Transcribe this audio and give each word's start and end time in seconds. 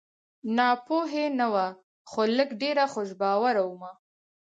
ناپوهي 0.55 1.25
نه 1.39 1.47
وه 1.53 1.67
خو 2.09 2.21
لږ 2.37 2.49
ډېره 2.61 2.85
خوش 2.93 3.09
باوره 3.21 3.61
ومه 3.65 3.91